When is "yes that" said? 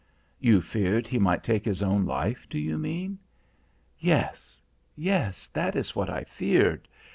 4.95-5.75